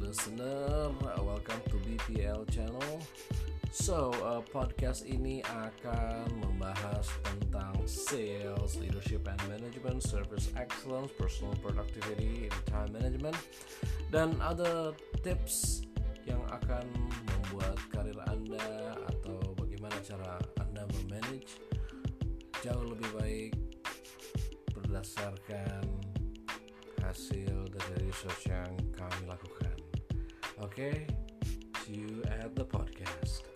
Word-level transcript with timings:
listener, 0.00 0.90
welcome 1.22 1.62
to 1.70 1.78
BPL 1.86 2.42
channel. 2.50 2.98
So, 3.70 4.10
uh, 4.26 4.42
podcast 4.50 5.06
ini 5.06 5.46
akan 5.46 6.26
membahas 6.42 7.06
tentang 7.22 7.78
sales, 7.86 8.74
leadership 8.74 9.22
and 9.30 9.38
management, 9.46 10.02
service 10.02 10.50
excellence, 10.58 11.14
personal 11.14 11.54
productivity, 11.62 12.50
time 12.66 12.98
management, 12.98 13.38
dan 14.10 14.34
ada 14.42 14.90
tips 15.22 15.86
yang 16.26 16.42
akan 16.50 16.90
membuat 17.22 17.78
karir 17.94 18.18
Anda 18.26 18.98
atau 19.06 19.54
bagaimana 19.54 19.94
cara 20.02 20.42
Anda 20.58 20.82
memanage 20.98 21.62
jauh 22.58 22.90
lebih 22.90 23.06
baik 23.22 23.52
berdasarkan 24.74 25.86
hasil 27.06 27.63
dari 27.92 28.08
research 28.08 28.48
yang 28.48 28.70
kami 28.96 29.22
lakukan. 29.28 29.76
Oke, 30.62 30.70
okay? 30.70 30.94
see 31.84 32.04
you 32.06 32.22
at 32.40 32.54
the 32.56 32.64
podcast. 32.64 33.53